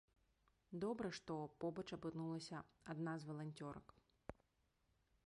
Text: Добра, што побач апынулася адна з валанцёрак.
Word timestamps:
Добра, 0.83 1.09
што 1.19 1.33
побач 1.65 1.85
апынулася 1.97 2.63
адна 2.95 3.13
з 3.21 3.33
валанцёрак. 3.33 3.87